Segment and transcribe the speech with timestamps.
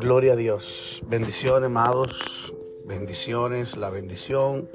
[0.00, 1.02] Gloria a Dios.
[1.06, 2.54] Bendiciones, amados.
[2.84, 4.68] Bendiciones, la bendición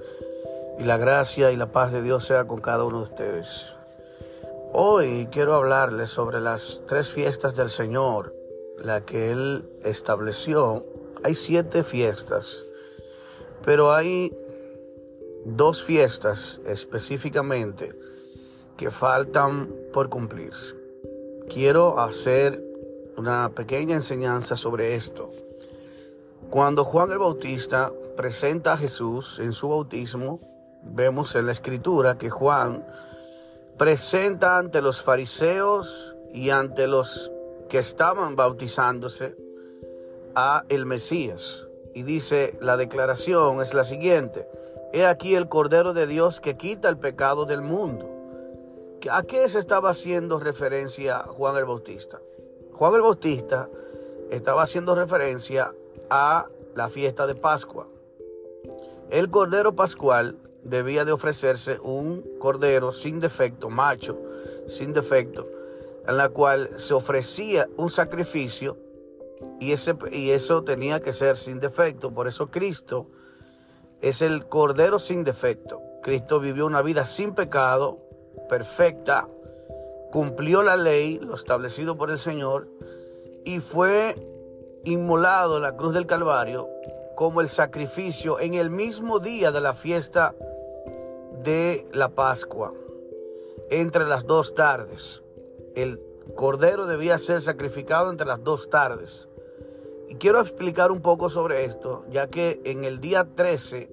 [0.77, 3.73] y la gracia y la paz de Dios sea con cada uno de ustedes.
[4.73, 8.35] Hoy quiero hablarles sobre las tres fiestas del Señor,
[8.77, 10.85] la que Él estableció.
[11.23, 12.65] Hay siete fiestas,
[13.63, 14.35] pero hay
[15.45, 17.97] dos fiestas específicamente
[18.75, 20.75] que faltan por cumplirse.
[21.47, 22.72] Quiero hacer
[23.17, 25.29] una pequeña enseñanza sobre esto.
[26.49, 30.39] Cuando Juan el Bautista presenta a Jesús en su bautismo,
[30.83, 32.85] vemos en la escritura que Juan
[33.77, 37.31] presenta ante los fariseos y ante los
[37.69, 39.35] que estaban bautizándose
[40.35, 41.67] a el Mesías.
[41.95, 44.47] Y dice, la declaración es la siguiente,
[44.93, 48.09] he aquí el Cordero de Dios que quita el pecado del mundo.
[49.11, 52.19] ¿A qué se estaba haciendo referencia Juan el Bautista?
[52.73, 53.69] Juan el Bautista
[54.29, 55.73] estaba haciendo referencia
[56.09, 57.87] a la fiesta de Pascua.
[59.09, 64.17] El cordero pascual debía de ofrecerse un cordero sin defecto, macho,
[64.67, 65.47] sin defecto,
[66.07, 68.77] en la cual se ofrecía un sacrificio
[69.59, 72.11] y, ese, y eso tenía que ser sin defecto.
[72.11, 73.07] Por eso Cristo
[74.01, 75.79] es el cordero sin defecto.
[76.01, 77.99] Cristo vivió una vida sin pecado,
[78.49, 79.27] perfecta,
[80.13, 82.67] cumplió la ley, lo establecido por el Señor,
[83.45, 84.15] y fue
[84.83, 86.69] inmolado en la cruz del Calvario
[87.15, 90.35] como el sacrificio en el mismo día de la fiesta
[91.43, 92.75] de la Pascua,
[93.71, 95.23] entre las dos tardes.
[95.75, 95.99] El
[96.35, 99.27] cordero debía ser sacrificado entre las dos tardes.
[100.09, 103.89] Y quiero explicar un poco sobre esto, ya que en el día 13,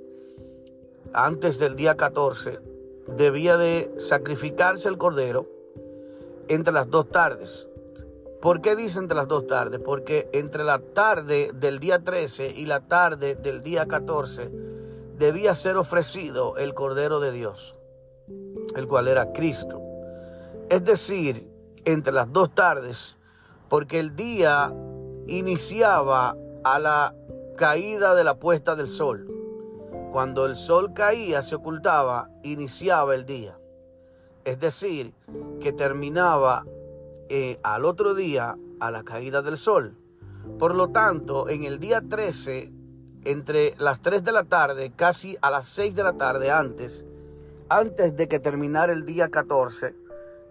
[1.14, 2.58] antes del día 14,
[3.16, 5.59] debía de sacrificarse el cordero
[6.50, 7.68] entre las dos tardes.
[8.42, 9.80] ¿Por qué dice entre las dos tardes?
[9.84, 14.50] Porque entre la tarde del día 13 y la tarde del día 14
[15.16, 17.78] debía ser ofrecido el Cordero de Dios,
[18.74, 19.80] el cual era Cristo.
[20.68, 21.48] Es decir,
[21.84, 23.16] entre las dos tardes,
[23.68, 24.74] porque el día
[25.28, 27.14] iniciaba a la
[27.56, 29.28] caída de la puesta del sol.
[30.10, 33.59] Cuando el sol caía, se ocultaba, iniciaba el día
[34.44, 35.12] es decir,
[35.60, 36.64] que terminaba
[37.28, 39.96] eh, al otro día a la caída del sol.
[40.58, 42.72] Por lo tanto, en el día 13,
[43.24, 47.04] entre las 3 de la tarde, casi a las 6 de la tarde antes,
[47.68, 49.94] antes de que terminara el día 14,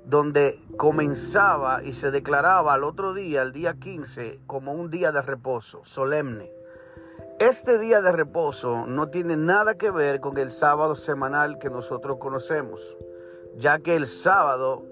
[0.05, 5.22] donde comenzaba y se declaraba al otro día, el día 15, como un día de
[5.22, 6.51] reposo solemne.
[7.39, 12.17] Este día de reposo no tiene nada que ver con el sábado semanal que nosotros
[12.19, 12.97] conocemos
[13.59, 14.84] ya que el sábado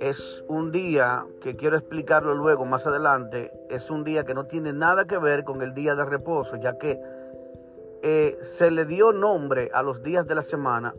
[0.00, 4.72] es un día que quiero explicarlo luego más adelante, es un día que no tiene
[4.72, 6.98] nada que ver con el día de reposo, ya que
[8.02, 10.94] eh, se le dio nombre a los días de la semana,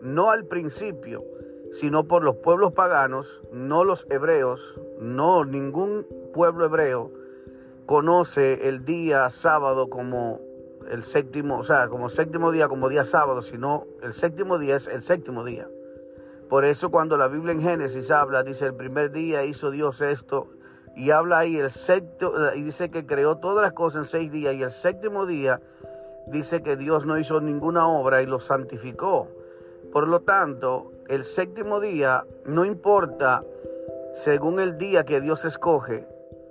[0.00, 1.24] no al principio,
[1.72, 7.10] sino por los pueblos paganos, no los hebreos, no ningún pueblo hebreo
[7.86, 10.40] conoce el día sábado como
[10.88, 14.86] el séptimo, o sea, como séptimo día, como día sábado, sino el séptimo día es
[14.86, 15.68] el séptimo día.
[16.48, 20.48] Por eso cuando la Biblia en Génesis habla, dice el primer día hizo Dios esto
[20.96, 24.54] y habla ahí el sexto y dice que creó todas las cosas en seis días
[24.54, 25.60] y el séptimo día
[26.28, 29.28] dice que Dios no hizo ninguna obra y lo santificó.
[29.92, 33.44] Por lo tanto, el séptimo día no importa
[34.12, 36.06] según el día que Dios escoge,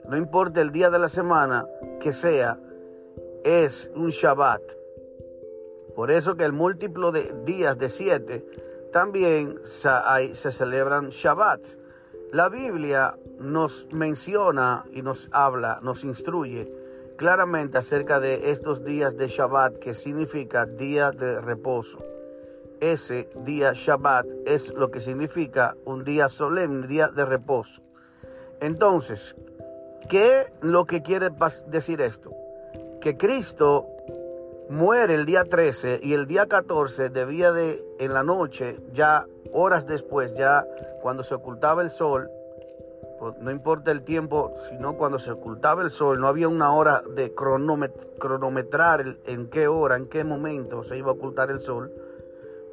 [0.07, 1.65] no importa el día de la semana
[1.99, 2.59] que sea,
[3.43, 4.61] es un Shabbat.
[5.95, 8.45] Por eso que el múltiplo de días de siete
[8.93, 11.61] también se celebran Shabbat.
[12.31, 16.71] La Biblia nos menciona y nos habla, nos instruye
[17.17, 21.99] claramente acerca de estos días de Shabbat, que significa día de reposo.
[22.79, 27.81] Ese día Shabbat es lo que significa un día solemne, día de reposo.
[28.61, 29.35] Entonces,
[30.07, 31.29] ¿qué lo que quiere
[31.67, 32.31] decir esto?
[33.01, 33.87] Que Cristo
[34.69, 39.85] muere el día 13 y el día 14 debía de, en la noche, ya horas
[39.85, 40.65] después, ya
[41.01, 42.29] cuando se ocultaba el sol,
[43.19, 47.03] pues, no importa el tiempo, sino cuando se ocultaba el sol, no había una hora
[47.15, 51.93] de cronometrar en qué hora, en qué momento se iba a ocultar el sol.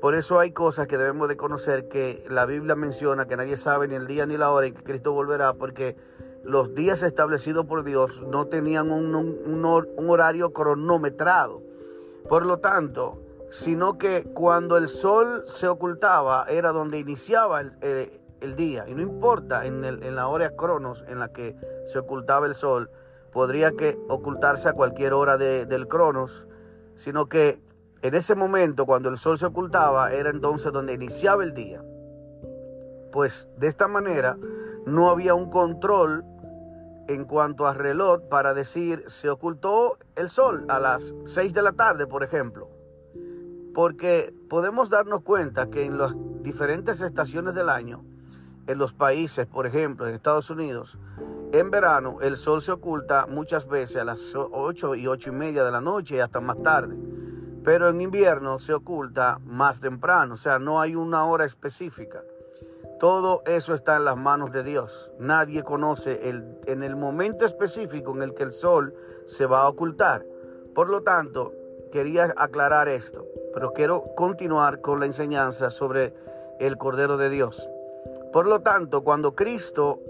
[0.01, 3.87] Por eso hay cosas que debemos de conocer que la Biblia menciona, que nadie sabe
[3.87, 5.97] ni el día ni la hora en que Cristo volverá, porque
[6.43, 11.70] los días establecidos por Dios no tenían un, un horario cronometrado.
[12.31, 13.19] Por lo tanto,
[13.51, 18.85] sino que cuando el sol se ocultaba era donde iniciaba el, día.
[18.87, 21.57] Y no importa en, en, la hora cronos en la que
[21.87, 22.89] se ocultaba el sol,
[23.33, 26.47] podría que ocultarse a cualquier hora del cronos,
[26.95, 27.61] sino que
[28.01, 31.83] en ese momento, cuando el sol se ocultaba, era entonces donde iniciaba el día.
[33.11, 34.39] Pues de esta manera
[34.87, 36.25] no había un control
[37.11, 41.73] en cuanto a reloj para decir se ocultó el sol a las 6 de la
[41.73, 42.69] tarde, por ejemplo.
[43.75, 48.05] Porque podemos darnos cuenta que en las diferentes estaciones del año,
[48.69, 50.99] en los países, por ejemplo, en Estados Unidos,
[51.51, 55.65] en verano el sol se oculta muchas veces a las 8 y 8 y media
[55.65, 56.97] de la noche y hasta más tarde.
[57.65, 62.23] Pero en invierno se oculta más temprano, o sea, no hay una hora específica.
[63.01, 65.11] Todo eso está en las manos de Dios.
[65.19, 68.95] Nadie conoce el, en el momento específico en el que el sol
[69.27, 70.27] se va a ocultar.
[70.75, 71.55] Por lo tanto,
[71.91, 76.13] quería aclarar esto, pero quiero continuar con la enseñanza sobre
[76.59, 77.71] el Cordero de Dios.
[78.35, 80.01] Por lo tanto, cuando Cristo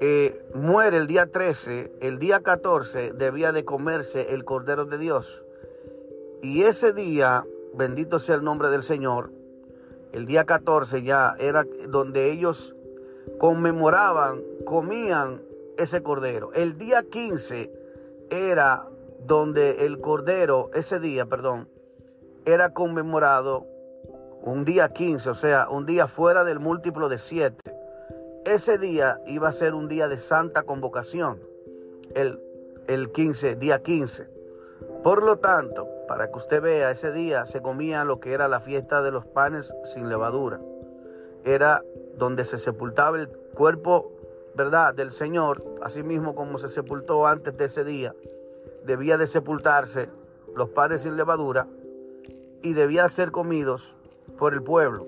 [0.00, 5.44] eh, muere el día 13, el día 14 debía de comerse el Cordero de Dios.
[6.40, 7.44] Y ese día,
[7.74, 9.30] bendito sea el nombre del Señor,
[10.12, 12.74] el día 14 ya era donde ellos
[13.38, 15.42] conmemoraban, comían
[15.76, 16.52] ese cordero.
[16.54, 17.72] El día 15
[18.30, 18.86] era
[19.26, 21.68] donde el cordero, ese día, perdón,
[22.44, 23.66] era conmemorado
[24.42, 27.74] un día 15, o sea, un día fuera del múltiplo de 7.
[28.44, 31.40] Ese día iba a ser un día de santa convocación,
[32.14, 32.40] el,
[32.86, 34.37] el 15, día 15.
[35.08, 38.60] Por lo tanto, para que usted vea, ese día se comía lo que era la
[38.60, 40.60] fiesta de los panes sin levadura.
[41.46, 41.82] Era
[42.18, 44.12] donde se sepultaba el cuerpo,
[44.54, 48.14] ¿verdad?, del Señor, así mismo como se sepultó antes de ese día.
[48.84, 50.10] Debía de sepultarse
[50.54, 51.66] los panes sin levadura
[52.60, 53.96] y debía ser comidos
[54.36, 55.06] por el pueblo.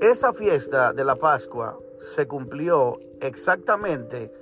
[0.00, 4.32] Esa fiesta de la Pascua se cumplió exactamente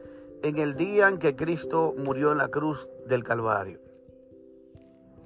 [0.45, 3.83] en el día en que Cristo murió en la cruz del Calvario.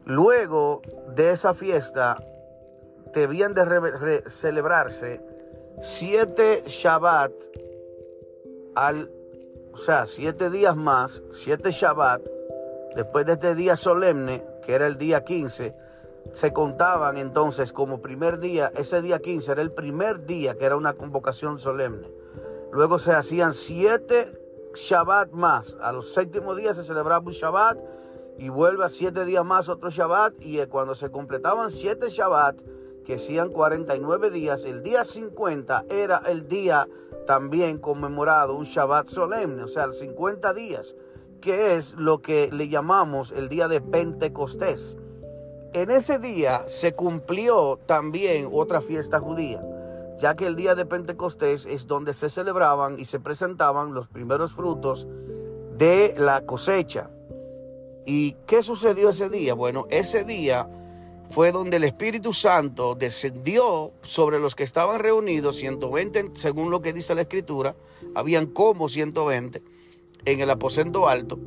[0.09, 0.81] Luego
[1.15, 2.17] de esa fiesta
[3.13, 5.21] debían de celebrarse
[5.83, 7.31] siete Shabbat
[8.75, 9.11] al,
[9.71, 12.23] o sea, siete días más, siete Shabbat,
[12.97, 15.75] después de este día solemne, que era el día 15,
[16.33, 20.77] se contaban entonces como primer día, ese día 15 era el primer día que era
[20.77, 22.11] una convocación solemne.
[22.73, 24.27] Luego se hacían siete
[24.75, 25.77] Shabbat más.
[25.83, 27.79] A los séptimos días se celebraba un Shabbat
[28.39, 32.57] y vuelve a siete días más otro Shabbat y cuando se completaban siete Shabbat,
[33.05, 36.87] que hacían 49 días, el día 50 era el día
[37.27, 40.95] también conmemorado, un Shabbat solemne, o sea, 50 días,
[41.41, 44.97] que es lo que le llamamos el día de Pentecostés.
[45.73, 49.63] En ese día se cumplió también otra fiesta judía,
[50.19, 54.53] ya que el día de Pentecostés es donde se celebraban y se presentaban los primeros
[54.53, 55.09] frutos
[55.77, 57.11] de la cosecha.
[58.09, 59.53] ¿Y qué sucedió ese día?
[59.53, 60.67] Bueno, ese día
[61.29, 66.95] fue donde el Espíritu Santo descendió sobre los que estaban reunidos, 120 según lo que
[66.95, 67.77] dice la Escritura,
[68.15, 69.63] habían como 120
[70.25, 71.39] en el aposento alto,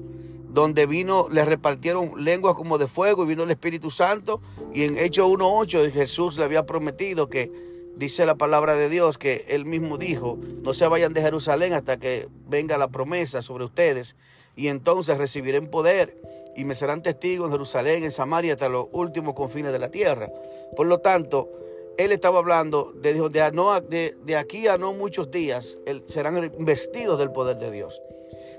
[0.50, 4.40] donde vino, le repartieron lenguas como de fuego y vino el Espíritu Santo,
[4.72, 7.52] y en Hechos 1.8 Jesús le había prometido que,
[7.96, 11.98] dice la palabra de Dios, que él mismo dijo, no se vayan de Jerusalén hasta
[11.98, 14.16] que venga la promesa sobre ustedes,
[14.56, 16.22] y entonces recibirán poder
[16.56, 20.30] y me serán testigos en Jerusalén, en Samaria, hasta los últimos confines de la tierra.
[20.76, 21.50] Por lo tanto,
[21.98, 25.78] él estaba hablando de, de, de, aquí a no muchos días,
[26.08, 28.02] serán investidos del poder de Dios.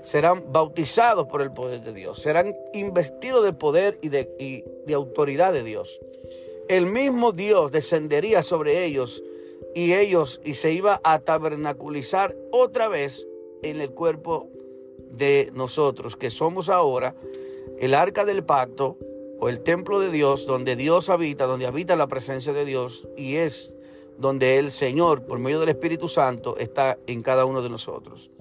[0.03, 2.21] Serán bautizados por el poder de Dios.
[2.21, 5.99] Serán investidos del poder y de, y de autoridad de Dios.
[6.67, 9.23] El mismo Dios descendería sobre ellos
[9.75, 13.27] y ellos y se iba a tabernaculizar otra vez
[13.63, 14.49] en el cuerpo
[15.11, 17.15] de nosotros, que somos ahora
[17.79, 18.97] el arca del pacto
[19.39, 23.35] o el templo de Dios, donde Dios habita, donde habita la presencia de Dios y
[23.35, 23.73] es
[24.17, 28.31] donde el Señor, por medio del Espíritu Santo, está en cada uno de nosotros.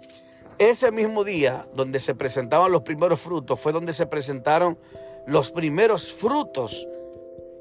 [0.59, 4.79] Ese mismo día donde se presentaban los primeros frutos fue donde se presentaron
[5.27, 6.87] los primeros frutos,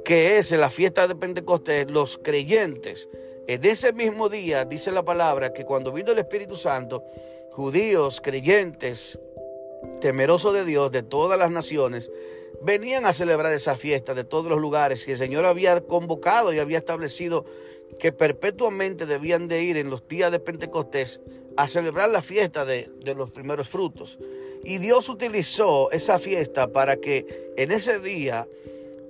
[0.05, 3.07] que es en la fiesta de Pentecostés, los creyentes.
[3.47, 7.03] En ese mismo día dice la palabra que cuando vino el Espíritu Santo,
[7.51, 9.17] judíos, creyentes,
[10.01, 12.11] temerosos de Dios de todas las naciones,
[12.61, 16.59] venían a celebrar esa fiesta de todos los lugares que el Señor había convocado y
[16.59, 17.45] había establecido
[18.00, 21.19] que perpetuamente debían de ir en los días de Pentecostés
[21.57, 24.17] a celebrar la fiesta de, de, los primeros frutos.
[24.63, 28.47] Y Dios utilizó esa fiesta para que en ese día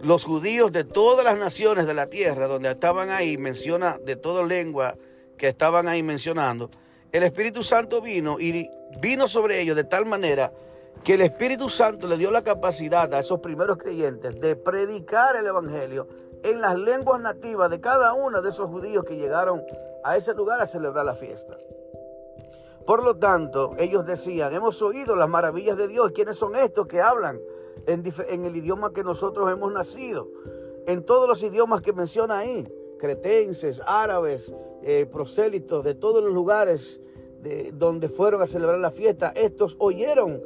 [0.01, 4.43] los judíos de todas las naciones de la tierra, donde estaban ahí, menciona de toda
[4.45, 4.97] lengua
[5.37, 6.71] que estaban ahí mencionando,
[7.11, 10.51] el Espíritu Santo vino y vino sobre ellos de tal manera
[11.03, 15.47] que el Espíritu Santo le dio la capacidad a esos primeros creyentes de predicar el
[15.47, 16.07] Evangelio
[16.43, 19.61] en las lenguas nativas de cada uno de esos judíos que llegaron
[20.03, 21.57] a ese lugar a celebrar la fiesta.
[22.85, 26.11] Por lo tanto, ellos decían, hemos oído las maravillas de Dios.
[26.13, 27.39] ¿Quiénes son estos que hablan
[27.85, 30.27] en, el idioma que nosotros hemos nacido?
[30.87, 32.67] En todos los idiomas que menciona ahí,
[33.01, 34.53] cretenses, árabes,
[34.83, 37.01] eh, prosélitos de todos los lugares
[37.41, 40.39] de, donde fueron a celebrar la fiesta, estos oyeron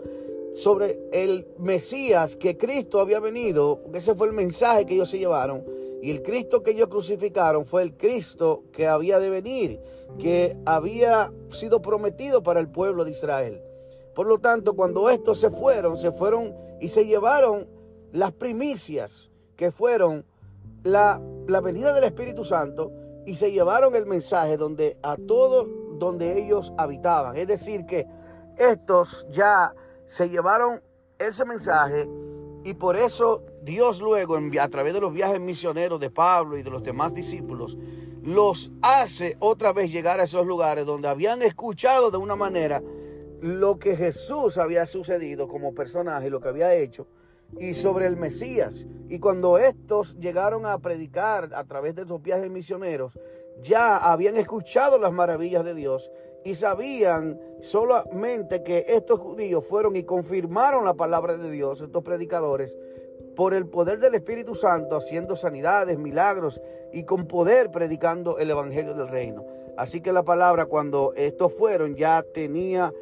[0.54, 5.66] sobre el Mesías que Cristo había venido, ese fue el mensaje que ellos se llevaron,
[6.02, 9.82] y el Cristo que ellos crucificaron fue el Cristo que había de venir,
[10.18, 13.62] que había sido prometido para el pueblo de Israel.
[14.14, 17.68] Por lo tanto, cuando estos se fueron, se fueron y se llevaron
[18.14, 20.24] las primicias, que fueron
[20.86, 22.92] la, la venida del Espíritu Santo,
[23.26, 25.68] y se llevaron el mensaje donde a todos
[26.00, 27.36] donde ellos habitaban.
[27.36, 28.06] Es decir, que
[28.58, 29.74] estos ya
[30.06, 30.82] se llevaron
[31.18, 32.08] ese mensaje
[32.64, 36.70] y por eso Dios luego, a través de los viajes misioneros de Pablo y de
[36.70, 37.78] los demás discípulos,
[38.24, 42.82] los hace otra vez llegar a esos lugares donde habían escuchado de una manera
[43.42, 47.08] lo que Jesús había sucedido como personaje, lo que había hecho,
[47.60, 48.86] y sobre el Mesías.
[49.10, 53.20] Y cuando estos llegaron a predicar a través de esos viajes misioneros,
[53.62, 56.12] ya habían escuchado las maravillas de Dios
[56.44, 62.78] y sabían solamente que estos judíos fueron y confirmaron la palabra de Dios, estos predicadores,
[63.36, 66.62] por el poder del Espíritu Santo, haciendo sanidades, milagros
[66.94, 69.46] y con poder predicando el Evangelio del Reino.
[69.78, 72.94] Así que la palabra cuando estos fueron ya tenía,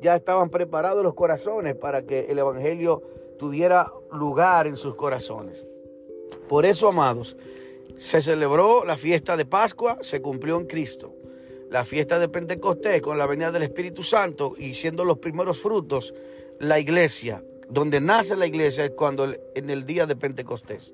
[0.00, 3.02] ya estaban preparados los corazones para que el Evangelio
[3.40, 5.64] tuviera lugar en sus corazones.
[6.46, 7.38] Por eso, amados,
[7.96, 11.14] se celebró la fiesta de Pascua, se cumplió en Cristo
[11.70, 16.12] la fiesta de Pentecostés con la venida del Espíritu Santo y siendo los primeros frutos,
[16.58, 20.92] la iglesia, donde nace la iglesia es cuando en el día de Pentecostés.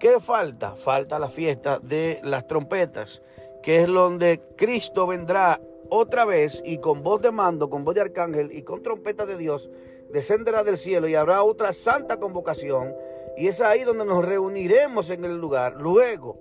[0.00, 0.76] ¿Qué falta?
[0.76, 3.20] Falta la fiesta de las trompetas,
[3.62, 5.60] que es donde Cristo vendrá
[5.90, 9.36] otra vez y con voz de mando, con voz de arcángel y con trompeta de
[9.36, 9.68] Dios,
[10.14, 12.94] descenderá del cielo y habrá otra santa convocación.
[13.36, 15.74] Y es ahí donde nos reuniremos en el lugar.
[15.80, 16.38] Luego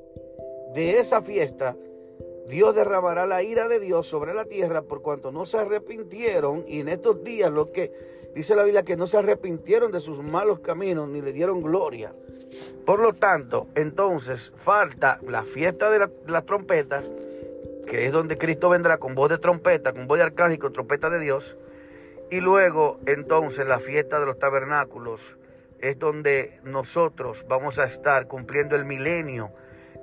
[0.75, 1.75] de esa fiesta,
[2.48, 6.82] Dios derramará la ira de Dios sobre la tierra por cuanto no se arrepintieron y
[6.82, 7.92] en estos días lo que
[8.36, 12.13] dice la Biblia que no se arrepintieron de sus malos caminos ni le dieron gloria.
[12.86, 17.06] Por lo tanto, entonces falta la fiesta de, las trompetas,
[17.88, 21.10] que es donde Cristo vendrá con voz de trompeta, con voz de arcángel, con trompeta
[21.10, 21.58] de Dios.
[22.34, 25.38] Y luego entonces la fiesta de los tabernáculos
[25.80, 29.52] es donde nosotros vamos a estar cumpliendo el milenio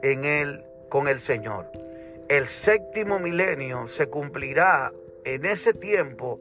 [0.02, 1.66] en él con el Señor
[2.30, 4.92] el séptimo milenio se cumplirá
[5.24, 6.38] en ese tiempo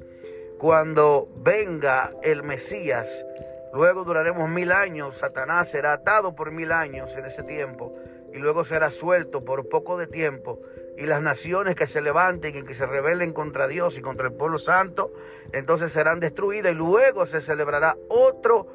[0.60, 3.26] cuando venga el Mesías.
[3.74, 7.92] Luego duraremos mil años, Satanás será atado por mil años en ese tiempo
[8.32, 10.60] y luego será suelto por poco de tiempo.
[11.00, 14.34] Y las naciones que se levanten y que se rebelen contra Dios y contra el
[14.34, 15.14] pueblo santo,
[15.54, 18.68] entonces serán destruidas y luego se celebrará otro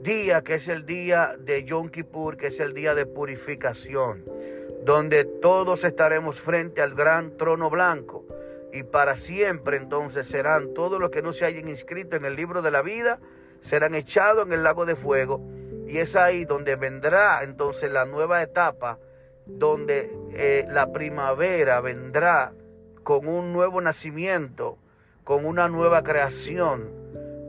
[0.00, 4.24] día que es el día de Yom Kippur, que es el día de purificación
[4.84, 8.24] donde todos estaremos frente al gran trono blanco
[8.72, 12.62] y para siempre entonces serán todos los que no se hayan inscrito en el libro
[12.62, 13.20] de la vida,
[13.60, 15.40] serán echados en el lago de fuego
[15.86, 18.98] y es ahí donde vendrá entonces la nueva etapa,
[19.46, 22.52] donde eh, la primavera vendrá
[23.02, 24.78] con un nuevo nacimiento,
[25.24, 26.90] con una nueva creación,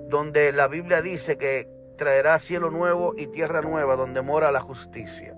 [0.10, 5.36] donde la Biblia dice que traerá cielo nuevo y tierra nueva, donde mora la justicia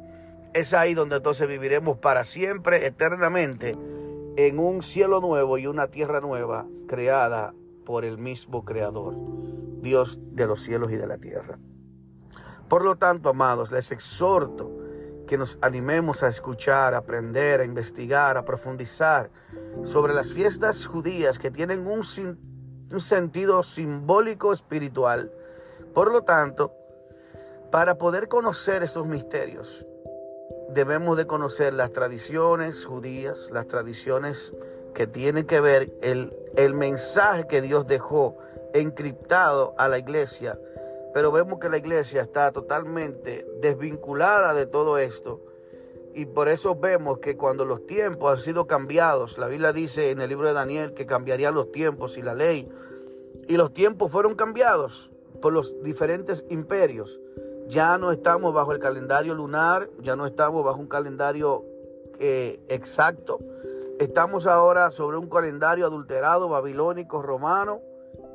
[0.56, 3.76] es ahí donde entonces viviremos para siempre, eternamente,
[4.38, 7.54] en un cielo nuevo y una tierra nueva creada
[7.86, 9.16] por el mismo Creador,
[9.82, 11.60] Dios de los cielos y de la tierra.
[12.70, 14.72] Por lo tanto, amados, les exhorto
[15.26, 19.30] que nos animemos a escuchar, a aprender, a investigar, a profundizar
[19.84, 22.02] sobre las fiestas judías que tienen un,
[22.92, 25.32] un sentido simbólico espiritual.
[25.94, 26.74] Por lo tanto,
[27.72, 29.86] para poder conocer estos misterios,
[30.70, 34.54] debemos de conocer las tradiciones judías, las tradiciones
[34.94, 38.38] que tienen que ver el, el mensaje que Dios dejó
[38.74, 40.60] encriptado a la iglesia.
[41.16, 45.40] Pero vemos que la iglesia está totalmente desvinculada de todo esto.
[46.14, 50.20] Y por eso vemos que cuando los tiempos han sido cambiados, la Biblia dice en
[50.20, 52.70] el libro de Daniel que cambiarían los tiempos y la ley.
[53.48, 55.10] Y los tiempos fueron cambiados
[55.42, 57.22] por los diferentes imperios.
[57.70, 61.64] Ya no estamos bajo el calendario lunar, ya no estamos bajo un calendario
[62.20, 63.40] eh, exacto.
[64.02, 67.80] Estamos ahora sobre un calendario adulterado, babilónico, romano,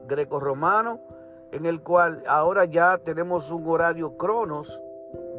[0.07, 0.99] greco-romano,
[1.53, 4.81] en el cual ahora ya tenemos un horario cronos,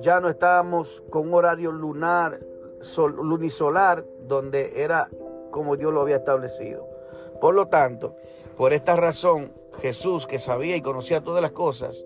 [0.01, 2.39] ya no estábamos con horario lunar,
[2.97, 5.09] lunisolar, donde era
[5.51, 6.87] como Dios lo había establecido.
[7.39, 8.15] Por lo tanto,
[8.57, 12.05] por esta razón, Jesús, que sabía y conocía todas las cosas,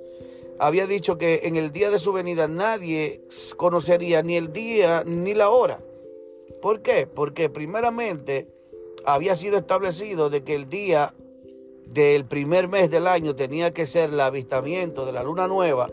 [0.59, 3.21] había dicho que en el día de su venida nadie
[3.57, 5.79] conocería ni el día ni la hora.
[6.61, 7.07] ¿Por qué?
[7.07, 8.47] Porque primeramente
[9.05, 11.13] había sido establecido de que el día
[11.85, 15.87] del primer mes del año tenía que ser el avistamiento de la luna nueva,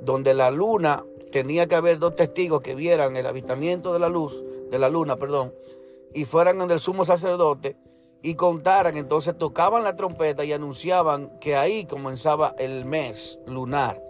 [0.00, 4.42] donde la luna tenía que haber dos testigos que vieran el avistamiento de la luz,
[4.70, 5.52] de la luna, perdón,
[6.12, 7.76] y fueran en el sumo sacerdote
[8.22, 14.00] y contaran, entonces tocaban la trompeta y anunciaban que ahí comenzaba el mes lunar.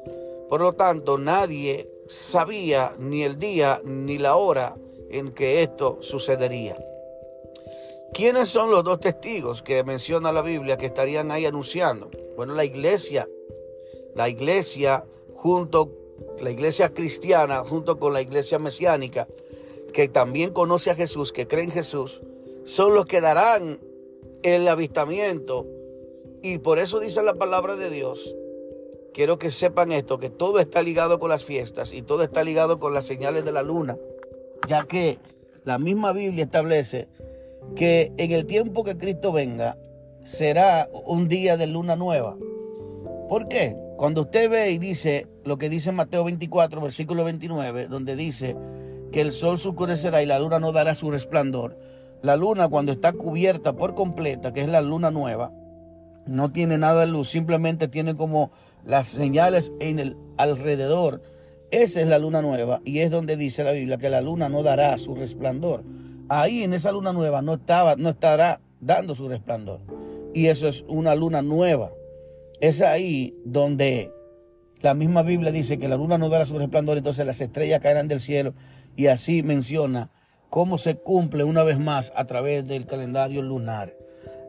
[0.49, 4.77] Por lo tanto, nadie sabía ni el día ni la hora
[5.11, 6.77] en que esto sucedería.
[8.15, 12.11] ¿Quiénes son los dos testigos que menciona la Biblia que estarían ahí anunciando?
[12.37, 13.29] Bueno, la iglesia,
[14.15, 15.05] la iglesia
[15.35, 15.91] junto,
[16.41, 19.27] la iglesia cristiana junto con la iglesia mesiánica,
[19.93, 22.23] que también conoce a Jesús, que cree en Jesús,
[22.65, 23.81] son los que darán
[24.45, 25.67] el avistamiento.
[26.41, 28.37] Y por eso dice la palabra de Dios,
[29.13, 32.79] quiero que sepan esto, que todo está ligado con las fiestas y todo está ligado
[32.79, 33.99] con las señales de la luna,
[34.69, 35.19] ya que
[35.65, 37.09] la misma Biblia establece
[37.77, 39.77] que en el tiempo que Cristo venga
[40.25, 42.37] será un día de luna nueva.
[43.29, 43.77] ¿Por qué?
[43.97, 48.57] Cuando usted ve y dice lo que dice Mateo 24, versículo 29, donde dice
[49.13, 51.79] que el sol se oscurecerá y la luna no dará su resplandor.
[52.23, 55.53] La luna cuando está cubierta por completa, que es la luna nueva,
[56.27, 58.51] no tiene nada de luz, simplemente tiene como
[58.85, 61.23] las señales en el alrededor.
[61.71, 64.63] Esa es la luna nueva y es donde dice la Biblia que la luna no
[64.63, 65.83] dará su resplandor
[66.29, 69.81] ahí en esa luna nueva no, estaba, no estará dando su resplandor.
[70.33, 71.93] Y eso es una luna nueva.
[72.61, 74.13] Es ahí donde
[74.81, 78.09] la misma Biblia dice que la luna no dará su resplandor, entonces las estrellas caerán
[78.09, 78.55] del cielo.
[78.97, 80.11] Y así menciona
[80.51, 83.95] cómo se cumple una vez más a través del calendario lunar.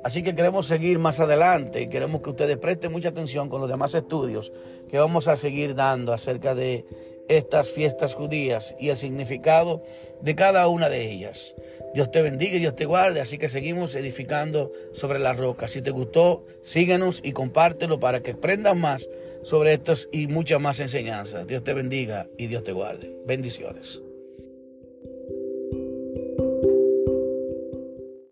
[0.04, 3.68] Así que queremos seguir más adelante y queremos que ustedes presten mucha atención con los
[3.68, 4.54] demás estudios
[4.88, 6.86] que vamos a seguir dando acerca de
[7.28, 9.84] estas fiestas judías y el significado
[10.22, 11.56] de cada una de ellas.
[11.94, 15.68] Dios te bendiga y Dios te guarde, así que seguimos edificando sobre la roca.
[15.68, 19.10] Si te gustó, síguenos y compártelo para que aprendas más
[19.44, 21.48] sobre estas y muchas más enseñanzas.
[21.48, 23.16] Dios te bendiga y Dios te guarde.
[23.26, 24.02] Bendiciones.